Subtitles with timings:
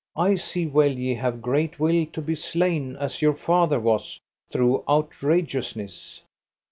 [0.17, 4.19] I see well ye have great will to be slain as your father was,
[4.51, 6.23] through outrageousness.